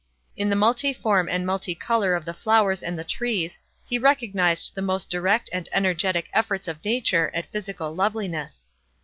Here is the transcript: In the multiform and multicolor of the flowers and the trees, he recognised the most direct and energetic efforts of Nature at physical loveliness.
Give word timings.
In 0.35 0.49
the 0.49 0.55
multiform 0.55 1.29
and 1.29 1.45
multicolor 1.45 2.17
of 2.17 2.25
the 2.25 2.33
flowers 2.33 2.81
and 2.81 2.97
the 2.97 3.03
trees, 3.03 3.59
he 3.85 3.99
recognised 3.99 4.73
the 4.73 4.81
most 4.81 5.11
direct 5.11 5.47
and 5.53 5.69
energetic 5.71 6.27
efforts 6.33 6.67
of 6.67 6.83
Nature 6.83 7.29
at 7.35 7.51
physical 7.51 7.93
loveliness. 7.93 8.67